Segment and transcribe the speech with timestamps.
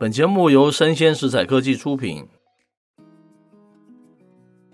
[0.00, 2.24] 本节目由生鲜食材科技出品，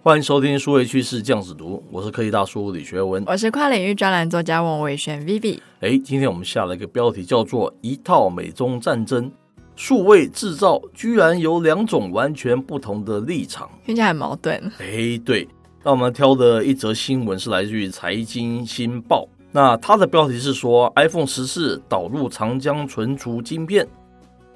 [0.00, 5.58] 欢迎收听数位趋势酱子读，我是科技大叔李学文，我是跨领域专栏作家王伟轩 Vivi。
[5.80, 9.28] 哎，今天我们下了一个标题，叫做“一套美中战争，
[9.74, 14.70] 数位制造居然有两种完全不同的立场”，听起来很矛盾。
[14.78, 15.48] 哎，对，
[15.82, 23.84] 那我们挑的一则新闻是来自于财经新报，那它的标题是说 iPhone 十四导入长江存储晶片。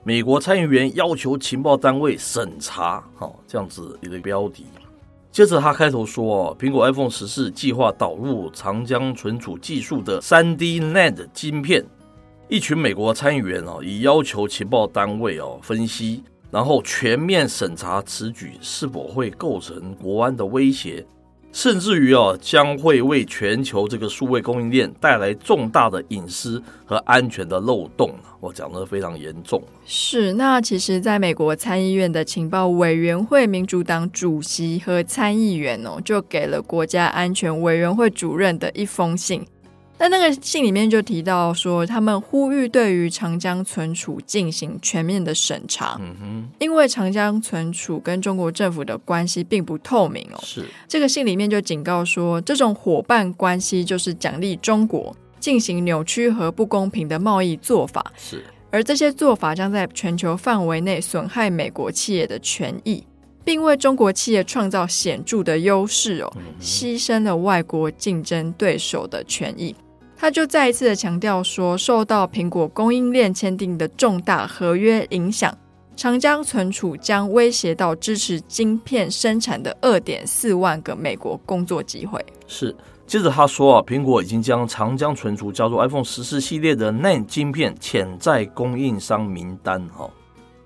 [0.04, 4.66] 美国参议员要求情报单位审查，好，这样子一个标题。
[5.30, 11.84] 接着他开头说，哦苹果 iPhone 十四计划导入长江存储技术的 3D NAND 晶片。
[12.48, 21.06] 一群美国参议员哦，已要求情报单位哦分析，然后全面审查此举是否会构成国安的威胁。
[21.52, 28.14] 甚至于哦，将会为全球这个数位供应链带来重大的隐私和安全的漏洞。
[28.40, 29.62] 我讲的非常严重。
[29.84, 39.44] 是，那其实，在美国参议院的情报委员会，民主党主席和参议员哦，就给了国家安全委员会主任的一封信。
[40.02, 45.96] 在那个信里面就提到说，他们呼吁对于长江存储进行全面的审查。
[46.00, 50.40] 嗯哼，因为长江存储跟中国政府的关系并不透明哦。
[50.42, 58.04] 是，这个信里面就警告说，这种伙伴关系就是奖励中国进行扭曲和不公平的贸易做法。
[58.18, 63.04] 是，而这些做法将在全球范围内损害美国企业的权益，
[63.44, 69.72] 并为中国企业创造显著的优势哦，牺牲了外国竞争对手的权益。
[70.22, 75.52] 他就再一次的强调说，受到苹果供应链签订的重大合约影响，
[75.96, 82.24] 长江存储将威胁到支持晶片生产的二点四万个美国工作机会。
[82.46, 82.72] 是，
[83.04, 90.08] 接着他说啊，苹果已经将长江存储加入 iPhone 十四系列的 NAND 晶片潜在供应商名单，哈，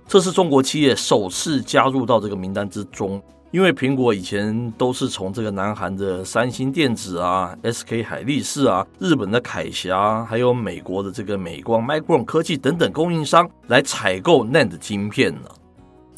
[0.06, 3.22] 这是中国企业首次加入到这个名单之中。
[3.52, 15.48] 因为苹果以前都是从这个南韩的三星电子啊、SK 海力士啊、日本的凯霞，还有美国的这个美光、Micron 科技等等供应商来采购 NAND 晶片呢。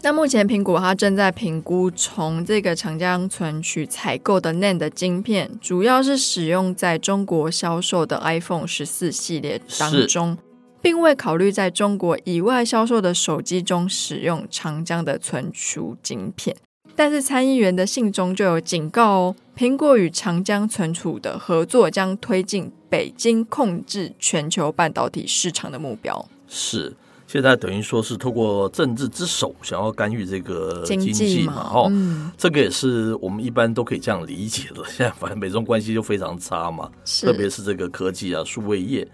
[0.01, 10.39] 那目前苹果它正在评估从这个长江存取采购的 NAND 晶片，主要是使用在中国销售的 iPhone 十四系列当中，
[10.81, 16.57] 并未考虑在中国以外销售的手机中使用长江的存储晶片。
[16.99, 26.29] 但是参议员的信中就有警告哦，苹果与长江存储的合作将推进北京控制全球半导体市场的目标。
[26.49, 26.93] 是，
[27.25, 31.71] 现在等于说是透过政治之手想要干预这个经济嘛？
[31.73, 34.83] 哦、嗯，这个也是我们一般都可以这样理解的。
[34.87, 36.91] 现在反正美中关系就非常差嘛，
[37.23, 39.07] 特别是这个科技啊、数位业。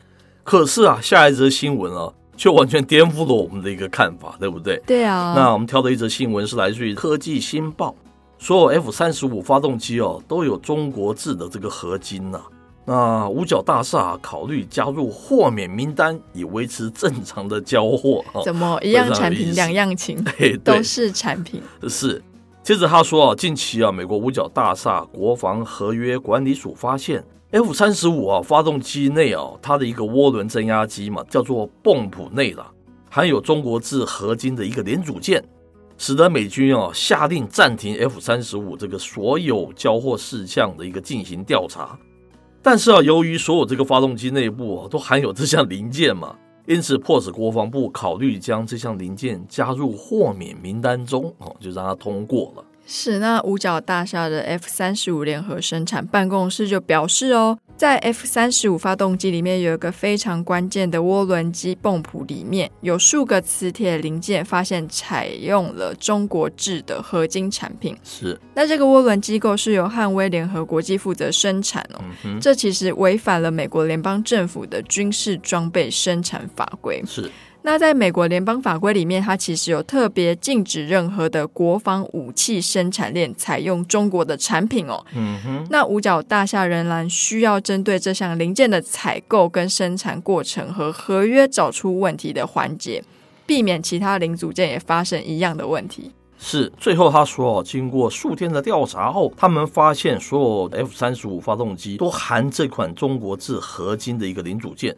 [0.42, 2.10] 可是啊，下一则新闻啊。
[2.36, 4.80] 却完全颠覆了我们的一个看法，对不对？
[4.86, 5.34] 对啊。
[5.36, 7.94] 那我们挑的一则新闻是来自于科技新报，
[8.38, 12.44] 所有 F 三十五发动机哦都有中国制的这个合金呐、啊。
[12.86, 18.24] 那五角大厦考虑加入豁免名单，以维持正常的交货。
[18.44, 20.22] 怎么一样产品两样情？
[20.38, 21.62] 对，都是产品。
[21.88, 22.22] 是。
[22.62, 27.24] 接着他说啊，近期啊，美国五角大厦国防合约管理署发现。
[27.54, 32.68] F 三十五啊，发动机内啊，它的一个涡轮增压机嘛，叫做泵浦内了，
[33.08, 35.40] 含有中国制合金的一个连组件，
[35.96, 41.96] 使得美军啊下令暂停 F 三十五这个所有交货事项的一个进行调查。
[42.60, 46.34] 但是啊，由于所有这个发动机内部啊都含有这项零件嘛，
[46.66, 52.64] 因此迫使国防部考虑将这项零件加入豁免名单中哦，就让它通过了。
[52.86, 67.96] 是，那五角大厦的 F 三十五联合生产办公室就表示哦，在 F 三十五发动机里面有一个非常关键的涡轮机泵浦，里面有数个磁铁零件，发现采用了中国制的合金产品。
[68.04, 77.02] 是，那这个涡轮机构是由汉威联合国际负责生产哦，嗯、这其实违反了美国联邦政府的军事装备生产法规。
[77.06, 77.30] 是。
[77.66, 85.02] 那在美国联邦法规里面，它其实有特别禁止任何的国防武器生产链采用中国的产品哦。
[85.14, 85.66] 嗯哼。
[85.70, 93.02] 那五角大厦仍然需要针对这项零件的采购跟生产过程和合约找出问题的环节，
[93.46, 96.12] 避免其他零组件也发生一样的问题。
[96.38, 96.70] 是。
[96.76, 104.94] 最后他说，经过数天的调查后，他们发现所有 F 三十五发动机都含这款中国制合金的一个零组件。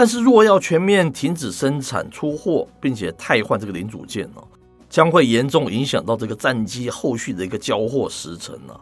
[0.00, 4.40] 但是，若要全面停止生产出货，并且汰换这个零组件呢，
[4.88, 8.74] 将会严重影响到这个战机后续的一个交货时程呢，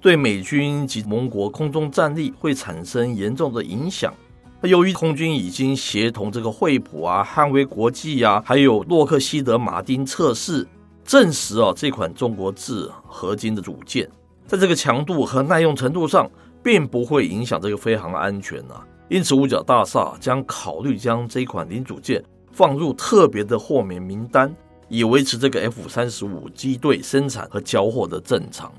[0.00, 4.12] 对美军及盟国空中战力会产生严重的影响。
[4.62, 10.66] 由于空军已经协同这个惠普啊、汉威国际啊，还有洛克希德马丁测试，
[11.04, 14.10] 证实啊这款中国制合金的组件，
[14.48, 16.28] 在这个强度和耐用程度上，
[16.64, 18.84] 并不会影响这个飞行安全啊。
[19.08, 24.54] 因此，五角大厦将考虑将这款零组件放入特别的豁免名单，
[24.88, 28.72] 以维持这个 F 三十五机队生产和交货的正常。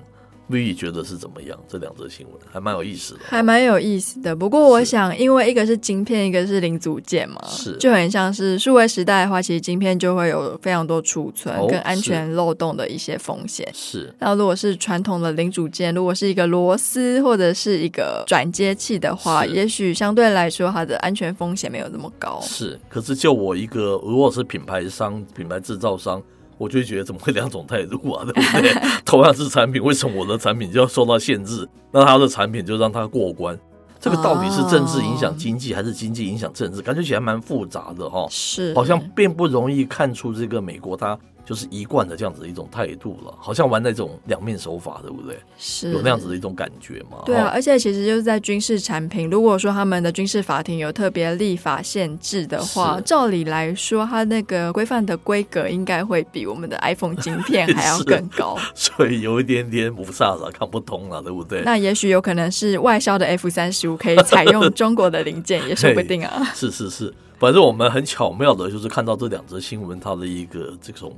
[0.49, 1.57] Vivi 觉得是怎么样？
[1.67, 4.35] 这两则新闻还蛮有意思的，还蛮有意思的。
[4.35, 13.67] 不过我想，因为一个是晶片，一个是零组件嘛，是就很像是数位时代的话，其实晶片就会有非常多储存跟安全漏洞的一些风险。
[13.73, 14.13] 是。
[14.19, 22.39] 那如果是传统的零组件，如果是一个螺丝或者是一个转接器的话，也许相对来说它的安全风险没有那么高。
[22.43, 22.79] 是。
[22.87, 26.21] 可是就我一个，如果是品牌商、品牌制造商。
[26.57, 28.73] 我就会觉得怎么会两种态度啊， 对不对？
[29.03, 31.67] 同样是产品，为什么我的产品就要受到限制？
[31.91, 33.57] 那他的产品就让他过关？
[33.99, 36.81] 这个到底是政治影响经济，还是经济影响政治？
[36.81, 38.27] 感觉起来蛮复杂的哈。
[38.29, 41.17] 是，好像并不容易看出这个美国它。
[41.45, 45.37] 就是一贯的这样子的一种态度了，好像玩那种两面手法，对不对？
[45.57, 47.19] 是有那样子的一种感觉嘛？
[47.25, 61.61] 对啊，而且其实就是在军事产品，如果说他们的军事法庭有特别立法限制的话，照理来说，它那个规范的规格应该会比我们的 iPhone 晶片还要更高， 所以有一点点不飒了，看不通了，对不对？
[61.61, 66.43] 那也许有可能是外销的 F 三十五可以采用中国的零件，也说不定啊。
[66.55, 67.13] 是是是，
[67.45, 71.15] 反正我们很巧妙的就是看到这两则新闻，它的一个这种。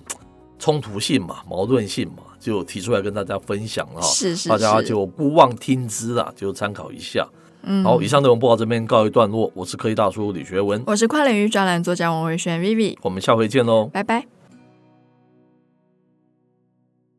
[0.59, 7.27] 冲突性嘛，矛盾性嘛，就提出来跟大家分享了，是是是，大家就不忘听之啊，就参考一下。
[7.61, 14.25] 嗯，好，以上内容播到这边告一段落，我是科技大叔李学文，我是跨领域专栏作家王维轩 Vivi，我们下回见喽，拜拜。